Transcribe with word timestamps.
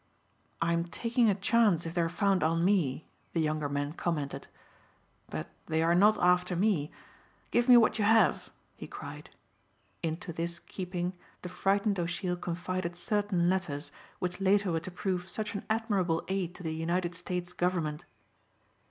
"I'm 0.63 0.85
taking 0.85 1.29
a 1.29 1.35
chance 1.35 1.85
if 1.85 1.93
they 1.93 2.01
are 2.01 2.09
found 2.09 2.41
on 2.41 2.65
me," 2.65 3.07
the 3.33 3.39
younger 3.39 3.69
man 3.69 3.93
commented. 3.93 4.47
"But 5.29 5.49
they 5.67 5.83
are 5.83 5.93
not 5.93 6.17
after 6.17 6.55
me. 6.55 6.91
Give 7.51 7.69
me 7.69 7.77
what 7.77 7.99
you 7.99 8.05
have," 8.05 8.49
he 8.75 8.87
cried. 8.87 9.29
Into 10.01 10.33
this 10.33 10.57
keeping 10.57 11.13
the 11.43 11.49
frightened 11.49 11.99
O'Sheill 11.99 12.35
confided 12.35 12.95
certain 12.95 13.47
letters 13.47 13.91
which 14.17 14.41
later 14.41 14.71
were 14.71 14.79
to 14.79 14.89
prove 14.89 15.29
such 15.29 15.53
an 15.53 15.63
admirable 15.69 16.23
aid 16.27 16.55
to 16.55 16.63
the 16.63 16.73
United 16.73 17.13
States 17.13 17.53
Government. 17.53 18.03